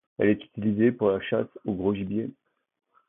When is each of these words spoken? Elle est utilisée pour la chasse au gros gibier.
Elle 0.17 0.29
est 0.29 0.43
utilisée 0.43 0.91
pour 0.91 1.11
la 1.11 1.21
chasse 1.21 1.45
au 1.63 1.75
gros 1.75 1.93
gibier. 1.93 2.31